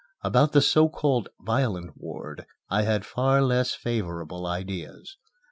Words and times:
About 0.23 0.53
the 0.53 0.61
so 0.61 0.89
called 0.89 1.29
violent 1.39 1.91
ward 1.95 2.47
I 2.71 2.81
had 2.81 3.05
far 3.05 3.39
less 3.39 3.75
favorable 3.75 4.47
ideas. 4.47 5.17